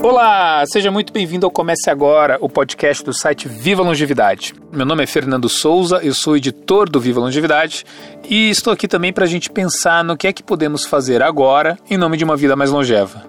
[0.00, 4.54] Olá, seja muito bem-vindo ao Comece Agora, o podcast do site Viva Longevidade.
[4.70, 7.84] Meu nome é Fernando Souza, eu sou editor do Viva Longevidade
[8.30, 11.76] e estou aqui também para a gente pensar no que é que podemos fazer agora
[11.90, 13.24] em nome de uma vida mais longeva.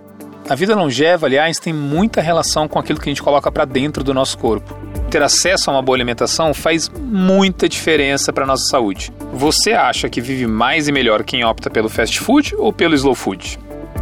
[0.47, 4.04] A vida longeva, aliás, tem muita relação com aquilo que a gente coloca para dentro
[4.04, 4.78] do nosso corpo.
[5.10, 9.12] Ter acesso a uma boa alimentação faz muita diferença para nossa saúde.
[9.34, 13.16] Você acha que vive mais e melhor quem opta pelo fast food ou pelo slow
[13.16, 13.58] food?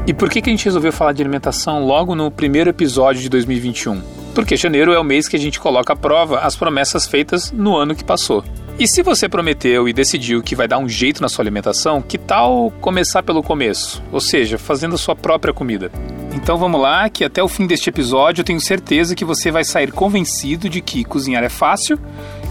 [0.05, 3.29] E por que, que a gente resolveu falar de alimentação logo no primeiro episódio de
[3.29, 4.02] 2021?
[4.35, 7.77] Porque janeiro é o mês que a gente coloca à prova as promessas feitas no
[7.77, 8.43] ano que passou.
[8.77, 12.17] E se você prometeu e decidiu que vai dar um jeito na sua alimentação, que
[12.17, 14.03] tal começar pelo começo?
[14.12, 15.89] Ou seja, fazendo a sua própria comida.
[16.34, 19.63] Então vamos lá, que até o fim deste episódio eu tenho certeza que você vai
[19.63, 21.98] sair convencido de que cozinhar é fácil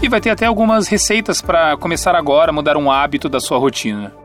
[0.01, 3.59] e vai ter até algumas receitas para começar agora a mudar um hábito da sua
[3.59, 4.22] rotina.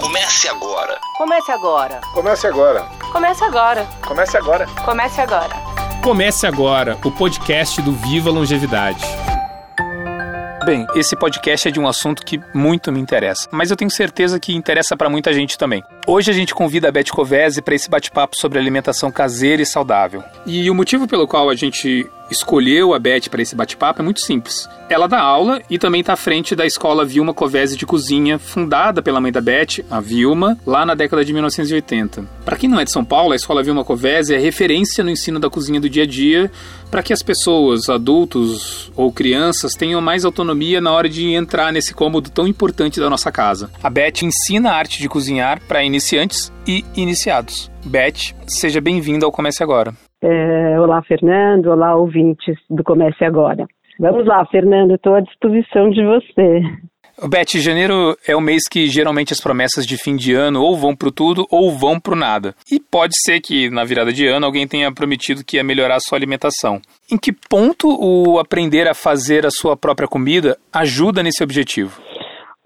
[0.00, 1.00] Comece agora.
[1.16, 2.00] Comece agora.
[2.14, 2.82] Comece agora.
[3.12, 3.86] Comece agora.
[4.06, 4.66] Comece agora.
[4.84, 5.56] Comece agora.
[6.02, 9.04] Comece agora o podcast do Viva Longevidade.
[10.64, 14.38] Bem, esse podcast é de um assunto que muito me interessa, mas eu tenho certeza
[14.38, 15.82] que interessa para muita gente também.
[16.06, 20.24] Hoje a gente convida a Beth Covese para esse bate-papo sobre alimentação caseira e saudável.
[20.46, 24.20] E o motivo pelo qual a gente escolheu a Beth para esse bate-papo é muito
[24.20, 24.68] simples.
[24.88, 29.02] Ela dá aula e também está à frente da escola Vilma Covese de Cozinha, fundada
[29.02, 32.24] pela mãe da Beth, a Vilma, lá na década de 1980.
[32.44, 35.38] Para quem não é de São Paulo, a escola Vilma Covese é referência no ensino
[35.38, 36.50] da cozinha do dia a dia
[36.90, 41.94] para que as pessoas, adultos ou crianças, tenham mais autonomia na hora de entrar nesse
[41.94, 43.70] cômodo tão importante da nossa casa.
[43.82, 47.70] A Beth ensina a arte de cozinhar para iniciantes e iniciados.
[47.84, 49.92] Beth, seja bem-vinda ao Comece Agora.
[50.22, 51.66] É, olá, Fernando.
[51.66, 53.66] Olá, ouvintes do Comece Agora.
[53.98, 56.62] Vamos lá, Fernando, estou à disposição de você.
[57.28, 60.96] Beth, janeiro é o mês que geralmente as promessas de fim de ano ou vão
[60.96, 62.54] pro tudo ou vão pro nada.
[62.70, 66.00] E pode ser que na virada de ano alguém tenha prometido que ia melhorar a
[66.00, 66.80] sua alimentação.
[67.12, 72.00] Em que ponto o aprender a fazer a sua própria comida ajuda nesse objetivo?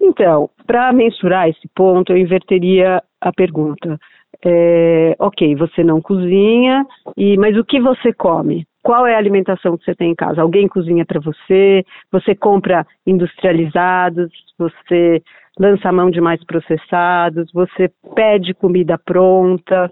[0.05, 3.99] Então, para mensurar esse ponto, eu inverteria a pergunta.
[4.45, 6.85] É, ok, você não cozinha,
[7.17, 8.67] e, mas o que você come?
[8.83, 10.43] Qual é a alimentação que você tem em casa?
[10.43, 11.83] Alguém cozinha para você?
[12.11, 14.31] Você compra industrializados?
[14.59, 15.23] Você
[15.57, 17.51] lança mão de mais processados?
[17.51, 19.91] Você pede comida pronta?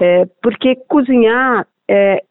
[0.00, 2.22] É, porque cozinhar é,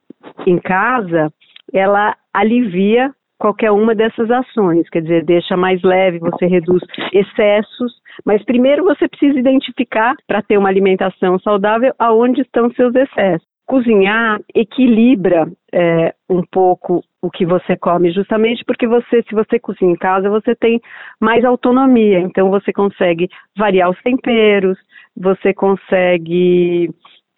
[0.48, 1.31] em casa,
[1.72, 6.79] ela alivia qualquer uma dessas ações, quer dizer, deixa mais leve, você reduz
[7.12, 7.91] excessos,
[8.24, 13.47] mas primeiro você precisa identificar, para ter uma alimentação saudável, aonde estão seus excessos.
[13.66, 19.91] Cozinhar equilibra é, um pouco o que você come, justamente porque você, se você cozinha
[19.91, 20.80] em casa, você tem
[21.19, 24.78] mais autonomia, então você consegue variar os temperos,
[25.18, 26.91] você consegue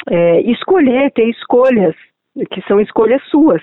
[0.09, 1.96] é, escolher, ter escolhas
[2.52, 3.62] que são escolhas suas,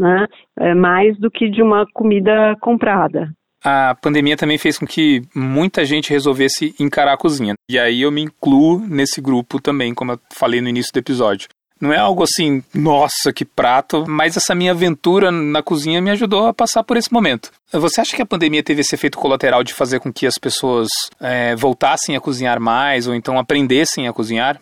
[0.00, 0.26] né?
[0.58, 3.30] É mais do que de uma comida comprada.
[3.62, 7.54] A pandemia também fez com que muita gente resolvesse encarar a cozinha.
[7.70, 11.48] E aí eu me incluo nesse grupo também, como eu falei no início do episódio.
[11.80, 16.46] Não é algo assim, nossa, que prato, mas essa minha aventura na cozinha me ajudou
[16.46, 17.50] a passar por esse momento.
[17.72, 20.88] Você acha que a pandemia teve esse efeito colateral de fazer com que as pessoas
[21.18, 24.60] é, voltassem a cozinhar mais ou então aprendessem a cozinhar?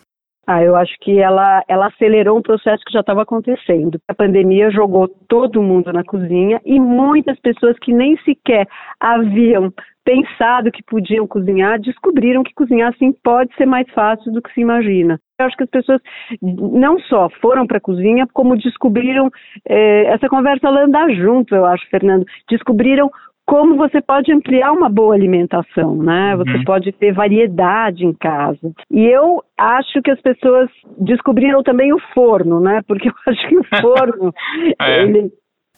[0.51, 4.01] Ah, eu acho que ela, ela acelerou um processo que já estava acontecendo.
[4.07, 8.67] A pandemia jogou todo mundo na cozinha e muitas pessoas que nem sequer
[8.99, 9.71] haviam
[10.03, 14.61] pensado que podiam cozinhar descobriram que cozinhar sim pode ser mais fácil do que se
[14.61, 15.19] imagina.
[15.39, 16.01] Eu acho que as pessoas
[16.41, 19.29] não só foram para a cozinha, como descobriram
[19.67, 22.25] eh, essa conversa ela andar junto, eu acho, Fernando.
[22.49, 23.11] Descobriram
[23.49, 26.35] como você pode ampliar uma boa alimentação, né?
[26.37, 26.63] Você uhum.
[26.63, 28.59] pode ter variedade em casa.
[28.91, 32.81] E eu acho que as pessoas descobriram também o forno, né?
[32.87, 34.31] Porque eu acho que o forno
[34.79, 35.01] é.
[35.01, 35.31] ele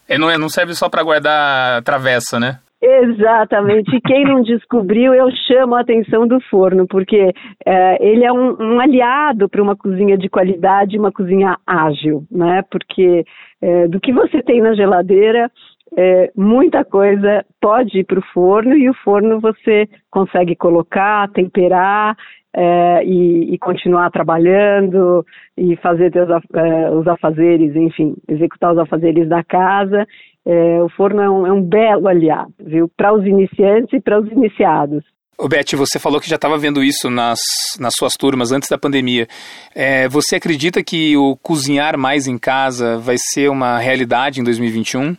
[0.10, 2.60] é, não, é, não serve só para guardar travessa, né?
[2.82, 3.96] Exatamente.
[3.96, 7.32] E quem não descobriu, eu chamo a atenção do forno, porque
[7.66, 12.64] é, ele é um, um aliado para uma cozinha de qualidade, uma cozinha ágil, né?
[12.70, 13.24] Porque
[13.62, 15.50] é, do que você tem na geladeira,
[15.98, 22.16] é, muita coisa pode ir para o forno e o forno você consegue colocar, temperar
[22.54, 25.26] é, e, e, continuar trabalhando
[25.58, 30.06] e fazer teus, é, os afazeres, enfim, executar os afazeres da casa.
[30.46, 34.20] É, o forno é um, é um belo aliado, viu, para os iniciantes e para
[34.20, 35.04] os iniciados.
[35.38, 37.40] Ô Beth, você falou que já estava vendo isso nas,
[37.80, 39.28] nas suas turmas antes da pandemia.
[39.74, 45.16] É, você acredita que o cozinhar mais em casa vai ser uma realidade em 2021?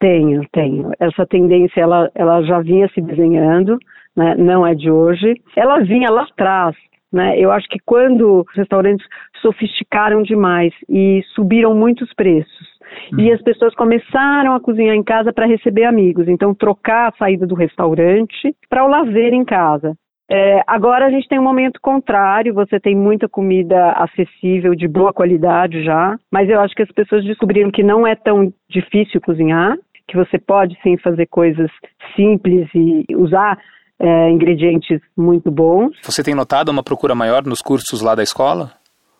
[0.00, 0.92] Tenho, tenho.
[1.00, 3.78] Essa tendência ela, ela já vinha se desenhando,
[4.16, 4.34] né?
[4.36, 5.34] não é de hoje.
[5.56, 6.76] Ela vinha lá atrás,
[7.12, 7.38] né?
[7.38, 9.06] Eu acho que quando os restaurantes
[9.42, 12.78] sofisticaram demais e subiram muitos preços,
[13.18, 17.46] e as pessoas começaram a cozinhar em casa para receber amigos, então trocar a saída
[17.46, 19.94] do restaurante para o lazer em casa.
[20.30, 25.10] É, agora a gente tem um momento contrário, você tem muita comida acessível, de boa
[25.10, 29.74] qualidade já, mas eu acho que as pessoas descobriram que não é tão difícil cozinhar,
[30.08, 31.70] que você pode sim fazer coisas
[32.16, 33.58] simples e usar
[34.00, 35.96] é, ingredientes muito bons.
[36.02, 38.72] Você tem notado uma procura maior nos cursos lá da escola?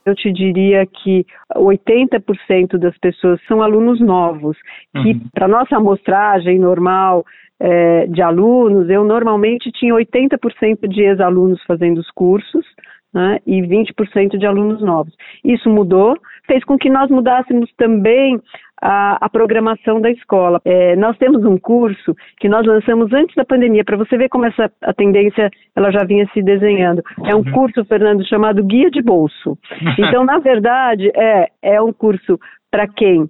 [0.06, 4.56] Eu te diria que 80% das pessoas são alunos novos,
[4.92, 5.20] que uhum.
[5.34, 7.26] para nossa amostragem normal
[7.60, 12.64] é, de alunos, eu normalmente tinha 80% de ex-alunos fazendo os cursos
[13.12, 15.12] né, e 20% de alunos novos.
[15.44, 16.16] Isso mudou,
[16.48, 18.40] fez com que nós mudássemos também
[18.80, 20.60] a, a programação da escola.
[20.64, 24.46] É, nós temos um curso que nós lançamos antes da pandemia, para você ver como
[24.46, 27.02] essa a tendência ela já vinha se desenhando.
[27.24, 29.58] É um curso, Fernando, chamado Guia de Bolso.
[30.08, 32.38] Então, na verdade, é, é um curso
[32.70, 33.28] para quem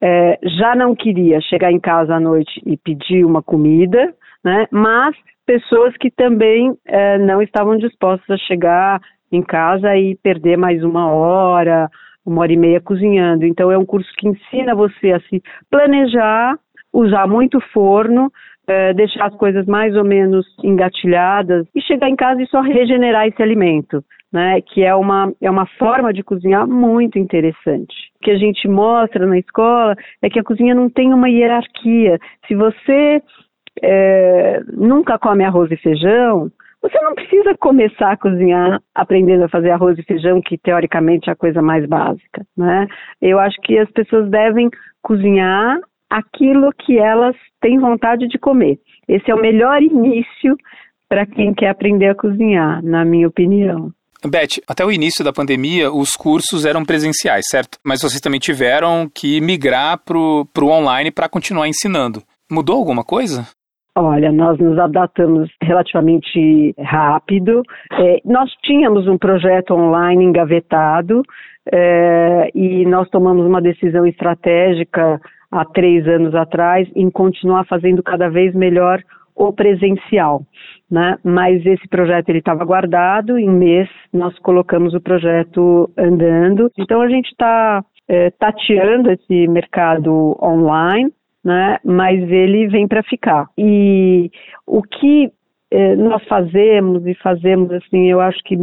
[0.00, 4.12] é, já não queria chegar em casa à noite e pedir uma comida,
[4.44, 4.66] né?
[4.70, 5.16] Mas
[5.46, 9.00] pessoas que também é, não estavam dispostas a chegar
[9.32, 11.88] em casa e perder mais uma hora,
[12.28, 13.44] uma hora e meia cozinhando.
[13.44, 16.58] Então é um curso que ensina você a se planejar,
[16.92, 18.30] usar muito forno,
[18.66, 23.26] é, deixar as coisas mais ou menos engatilhadas e chegar em casa e só regenerar
[23.26, 27.94] esse alimento né, que é uma, é uma forma de cozinhar muito interessante.
[28.16, 32.18] O que a gente mostra na escola é que a cozinha não tem uma hierarquia.
[32.46, 33.22] Se você
[33.82, 36.50] é, nunca come arroz e feijão,
[36.82, 41.32] você não precisa começar a cozinhar aprendendo a fazer arroz e feijão, que teoricamente é
[41.32, 42.46] a coisa mais básica.
[42.56, 42.86] Né?
[43.20, 44.70] Eu acho que as pessoas devem
[45.02, 45.78] cozinhar
[46.08, 48.78] aquilo que elas têm vontade de comer.
[49.06, 50.56] Esse é o melhor início
[51.08, 53.90] para quem quer aprender a cozinhar, na minha opinião.
[54.24, 57.78] Beth, até o início da pandemia, os cursos eram presenciais, certo?
[57.84, 62.22] Mas vocês também tiveram que migrar para o online para continuar ensinando.
[62.50, 63.46] Mudou alguma coisa?
[64.00, 67.62] Olha, nós nos adaptamos relativamente rápido.
[67.92, 71.22] É, nós tínhamos um projeto online engavetado
[71.72, 78.28] é, e nós tomamos uma decisão estratégica há três anos atrás em continuar fazendo cada
[78.28, 79.02] vez melhor
[79.34, 80.42] o presencial
[80.90, 81.18] né?
[81.22, 83.38] Mas esse projeto ele estava guardado.
[83.38, 86.70] Em mês nós colocamos o projeto andando.
[86.78, 91.12] Então a gente está é, tateando esse mercado online,
[91.44, 91.78] né?
[91.84, 93.48] Mas ele vem para ficar.
[93.56, 94.30] E
[94.66, 95.30] o que
[95.70, 98.56] é, nós fazemos e fazemos assim, eu acho que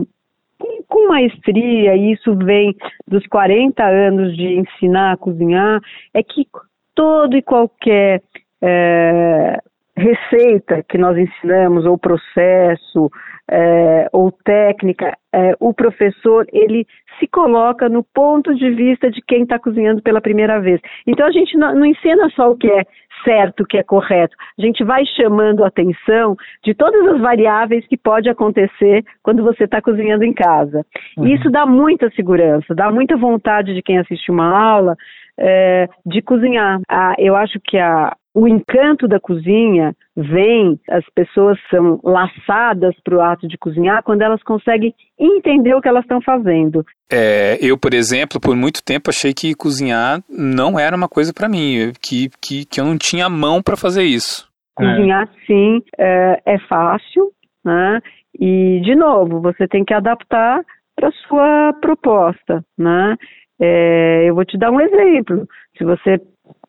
[0.87, 2.75] com maestria, e isso vem
[3.07, 5.81] dos 40 anos de ensinar a cozinhar,
[6.13, 6.47] é que
[6.93, 8.21] todo e qualquer
[8.61, 9.59] é,
[9.97, 13.09] receita que nós ensinamos, ou processo,
[13.49, 16.85] é, ou técnica, é, o professor ele
[17.19, 20.81] se coloca no ponto de vista de quem está cozinhando pela primeira vez.
[21.05, 22.83] Então a gente não, não, ensina só o que é
[23.23, 24.35] certo, o que é correto.
[24.57, 29.63] A gente vai chamando a atenção de todas as variáveis que pode acontecer quando você
[29.65, 30.83] está cozinhando em casa.
[31.17, 31.27] Uhum.
[31.27, 34.95] E isso dá muita segurança, dá muita vontade de quem assiste uma aula
[35.37, 36.79] é, de cozinhar.
[36.89, 43.15] Ah, eu acho que a, o encanto da cozinha vem, as pessoas são laçadas para
[43.15, 46.85] o ato de cozinhar quando elas conseguem entender o que elas estão fazendo.
[47.09, 51.47] É, eu, por exemplo, por muito tempo achei que cozinhar não era uma coisa para
[51.47, 54.45] mim, que, que, que eu não tinha mão para fazer isso.
[54.75, 55.45] Cozinhar, é.
[55.47, 57.31] sim, é, é fácil,
[57.63, 58.01] né?
[58.37, 60.61] E, de novo, você tem que adaptar
[60.93, 63.15] para sua proposta, né?
[63.61, 65.47] É, eu vou te dar um exemplo.
[65.77, 66.19] Se você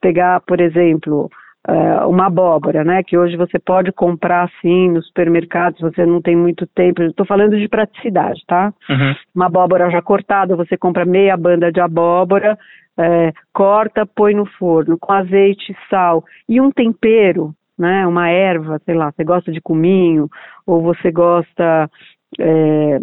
[0.01, 1.29] pegar, por exemplo,
[1.69, 3.03] uh, uma abóbora, né?
[3.03, 7.03] Que hoje você pode comprar assim no supermercado, se você não tem muito tempo.
[7.03, 8.73] Estou falando de praticidade, tá?
[8.89, 9.15] Uhum.
[9.35, 12.57] Uma abóbora já cortada, você compra meia banda de abóbora,
[12.99, 18.07] é, corta, põe no forno com azeite, sal e um tempero, né?
[18.07, 20.29] Uma erva, sei lá, você gosta de cominho
[20.67, 21.91] ou você gosta
[22.39, 23.01] é,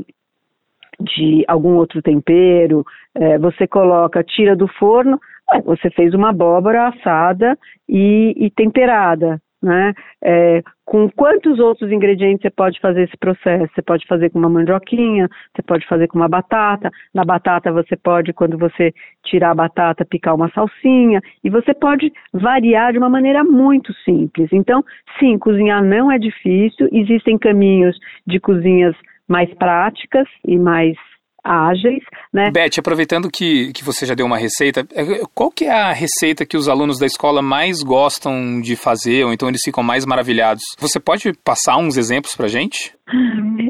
[1.00, 5.20] de algum outro tempero, é, você coloca, tira do forno,
[5.62, 7.58] você fez uma abóbora assada
[7.88, 9.94] e, e temperada, né?
[10.24, 13.72] É, com quantos outros ingredientes você pode fazer esse processo?
[13.74, 16.92] Você pode fazer com uma mandioquinha, você pode fazer com uma batata.
[17.14, 18.94] Na batata você pode, quando você
[19.26, 21.22] tirar a batata, picar uma salsinha.
[21.44, 24.50] E você pode variar de uma maneira muito simples.
[24.52, 24.84] Então,
[25.18, 26.90] sim, cozinhar não é difícil.
[26.92, 28.96] Existem caminhos de cozinhas
[29.28, 30.98] mais práticas e mais
[31.44, 32.50] ágeis, né?
[32.52, 36.46] Beth, aproveitando que, que você já deu uma receita, é, qual que é a receita
[36.46, 40.64] que os alunos da escola mais gostam de fazer, ou então eles ficam mais maravilhados?
[40.80, 42.96] Você pode passar uns exemplos pra gente?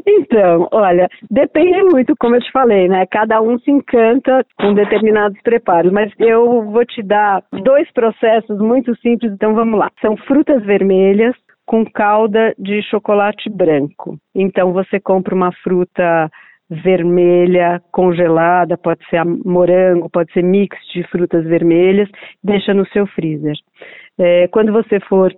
[0.06, 3.04] Então, olha, depende muito, como eu te falei, né?
[3.06, 8.96] Cada um se encanta com determinados preparos, mas eu vou te dar dois processos muito
[9.00, 9.90] simples, então vamos lá.
[10.00, 11.34] São frutas vermelhas
[11.66, 14.18] com calda de chocolate branco.
[14.34, 16.30] Então você compra uma fruta
[16.70, 22.08] vermelha congelada, pode ser morango, pode ser mix de frutas vermelhas,
[22.42, 23.56] deixa no seu freezer.
[24.18, 25.34] É, quando você for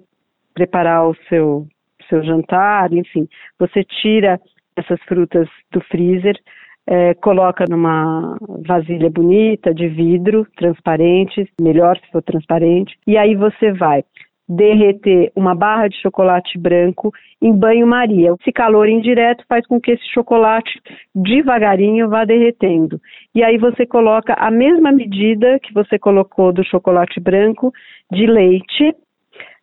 [0.54, 1.66] preparar o seu,
[2.08, 3.28] seu jantar, enfim,
[3.58, 4.40] você tira
[4.76, 6.38] essas frutas do freezer,
[6.86, 13.72] é, coloca numa vasilha bonita de vidro, transparente, melhor se for transparente, e aí você
[13.72, 14.04] vai
[14.48, 17.12] derreter uma barra de chocolate branco
[17.42, 18.34] em banho-maria.
[18.40, 20.80] Esse calor indireto faz com que esse chocolate
[21.14, 23.00] devagarinho vá derretendo.
[23.34, 27.72] E aí você coloca a mesma medida que você colocou do chocolate branco
[28.12, 28.94] de leite,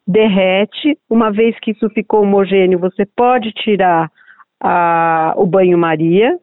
[0.05, 0.97] derrete.
[1.09, 4.11] Uma vez que isso ficou homogêneo, você pode tirar
[4.61, 6.37] a, o banho-maria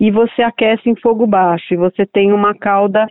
[0.00, 3.06] e você aquece em fogo baixo e você tem uma calda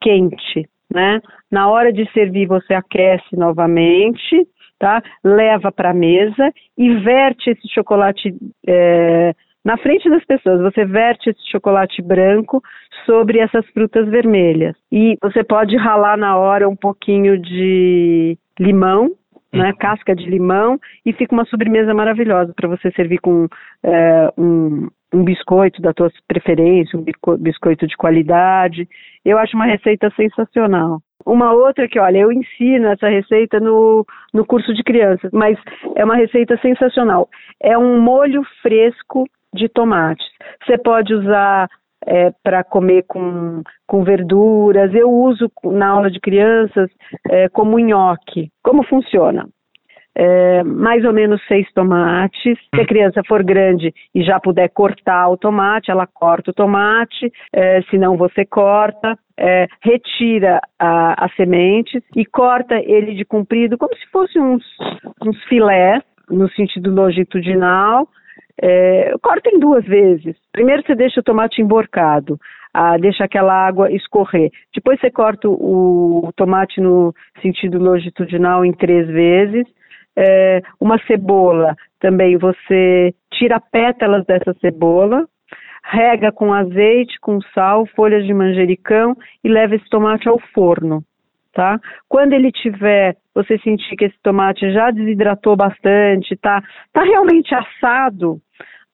[0.00, 1.20] quente né?
[1.50, 4.46] Na hora de servir, você aquece novamente,
[4.78, 5.02] tá?
[5.22, 8.34] Leva para a mesa e verte esse chocolate
[8.66, 10.60] é, na frente das pessoas.
[10.60, 12.62] Você verte esse chocolate branco
[13.06, 14.76] sobre essas frutas vermelhas.
[14.92, 19.10] E você pode ralar na hora um pouquinho de limão,
[19.52, 19.76] né, uhum.
[19.76, 23.46] casca de limão, e fica uma sobremesa maravilhosa para você servir com
[23.82, 27.04] é, um, um biscoito da tua preferência, um
[27.38, 28.88] biscoito de qualidade.
[29.24, 31.00] Eu acho uma receita sensacional.
[31.24, 35.58] Uma outra que, olha, eu ensino essa receita no, no curso de crianças, mas
[35.96, 37.28] é uma receita sensacional.
[37.60, 40.26] É um molho fresco de tomates.
[40.66, 41.68] Você pode usar
[42.06, 44.92] é, para comer com, com verduras.
[44.94, 46.90] Eu uso na aula de crianças
[47.30, 48.50] é, como nhoque.
[48.62, 49.48] Como funciona?
[50.14, 52.58] É, mais ou menos seis tomates.
[52.74, 57.32] Se a criança for grande e já puder cortar o tomate, ela corta o tomate,
[57.52, 59.18] é, se não você corta.
[59.36, 64.62] É, retira a, sementes e corta ele de comprido, como se fosse uns,
[65.20, 68.06] uns filés, no sentido longitudinal.
[68.62, 70.36] É, corta em duas vezes.
[70.52, 72.38] Primeiro você deixa o tomate emborcado,
[72.72, 74.52] ah, deixa aquela água escorrer.
[74.72, 79.66] Depois você corta o, o tomate no sentido longitudinal em três vezes
[80.16, 85.26] é, uma cebola, também você tira pétalas dessa cebola,
[85.84, 91.02] rega com azeite, com sal, folhas de manjericão e leva esse tomate ao forno,
[91.52, 91.78] tá?
[92.08, 98.40] Quando ele tiver, você sentir que esse tomate já desidratou bastante, tá, tá realmente assado,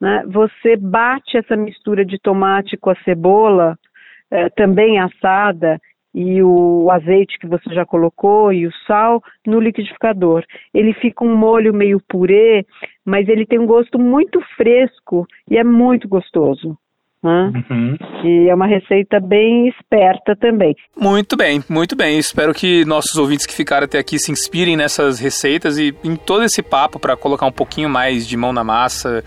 [0.01, 0.25] né?
[0.27, 3.79] Você bate essa mistura de tomate com a cebola,
[4.31, 5.79] é, também assada,
[6.15, 10.45] e o azeite que você já colocou e o sal no liquidificador.
[10.75, 12.67] Ele fica um molho meio purê,
[13.05, 16.77] mas ele tem um gosto muito fresco e é muito gostoso.
[17.23, 17.53] Né?
[17.55, 17.97] Uhum.
[18.25, 20.75] E é uma receita bem esperta também.
[20.97, 22.19] Muito bem, muito bem.
[22.19, 26.45] Espero que nossos ouvintes que ficaram até aqui se inspirem nessas receitas e em todo
[26.45, 29.23] esse papo para colocar um pouquinho mais de mão na massa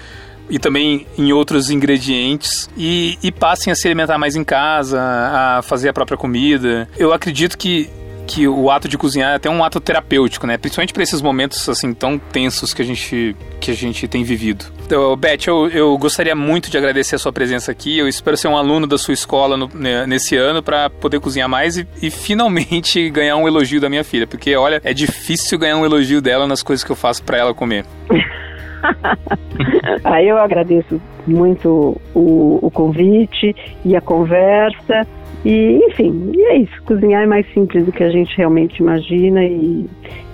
[0.53, 5.62] e também em outros ingredientes e, e passem a se alimentar mais em casa, a
[5.63, 6.88] fazer a própria comida.
[6.95, 7.89] Eu acredito que
[8.25, 10.57] que o ato de cozinhar é até um ato terapêutico, né?
[10.57, 14.65] Principalmente para esses momentos assim tão tensos que a gente que a gente tem vivido.
[14.86, 17.98] Então, Beth, eu, eu gostaria muito de agradecer a sua presença aqui.
[17.98, 21.50] Eu espero ser um aluno da sua escola no, né, nesse ano para poder cozinhar
[21.50, 25.75] mais e, e, finalmente ganhar um elogio da minha filha, porque olha, é difícil ganhar
[25.75, 27.86] um elogio dela nas coisas que eu faço para ela comer.
[30.04, 35.08] Aí eu agradeço muito o, o convite e a conversa.
[35.46, 36.84] E, enfim, e é isso.
[36.86, 39.44] Cozinhar é mais simples do que a gente realmente imagina.
[39.44, 39.90] E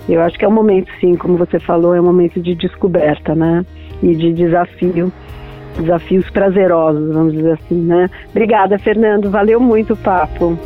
[0.08, 3.34] eu acho que é um momento, sim, como você falou, é um momento de descoberta,
[3.34, 3.64] né?
[4.02, 5.12] E de desafio.
[5.78, 8.10] Desafios prazerosos, vamos dizer assim, né?
[8.30, 9.30] Obrigada, Fernando.
[9.30, 10.58] Valeu muito o papo.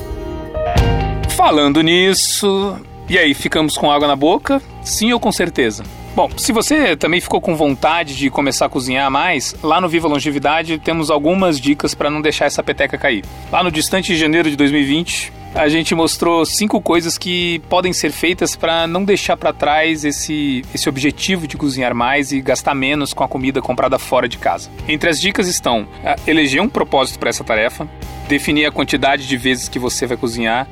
[1.37, 4.63] Falando nisso, e aí, ficamos com água na boca?
[4.83, 5.85] Sim ou com certeza?
[6.15, 10.07] Bom, se você também ficou com vontade de começar a cozinhar mais, lá no Viva
[10.07, 13.25] Longevidade temos algumas dicas para não deixar essa peteca cair.
[13.51, 18.55] Lá no distante janeiro de 2020, a gente mostrou cinco coisas que podem ser feitas
[18.55, 23.25] para não deixar para trás esse, esse objetivo de cozinhar mais e gastar menos com
[23.25, 24.71] a comida comprada fora de casa.
[24.87, 25.85] Entre as dicas estão
[26.29, 27.89] eleger um propósito para essa tarefa,
[28.29, 30.69] definir a quantidade de vezes que você vai cozinhar,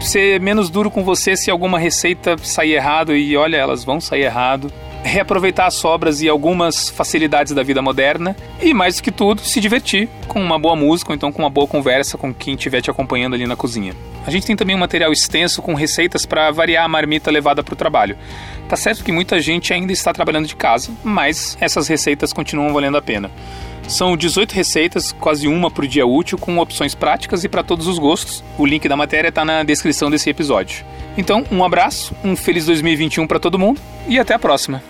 [0.00, 4.22] ser menos duro com você se alguma receita sair errado e olha, elas vão sair
[4.22, 4.72] errado
[5.06, 9.60] reaproveitar as sobras e algumas facilidades da vida moderna e, mais do que tudo, se
[9.60, 12.90] divertir com uma boa música ou então com uma boa conversa com quem estiver te
[12.90, 13.94] acompanhando ali na cozinha.
[14.26, 17.72] A gente tem também um material extenso com receitas para variar a marmita levada para
[17.72, 18.18] o trabalho.
[18.68, 22.96] Tá certo que muita gente ainda está trabalhando de casa, mas essas receitas continuam valendo
[22.96, 23.30] a pena.
[23.86, 28.00] São 18 receitas, quase uma por dia útil, com opções práticas e para todos os
[28.00, 28.42] gostos.
[28.58, 30.84] O link da matéria está na descrição desse episódio.
[31.16, 34.82] Então, um abraço, um feliz 2021 para todo mundo e até a próxima.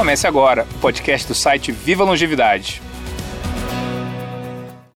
[0.00, 2.80] Comece agora o podcast do site Viva Longevidade.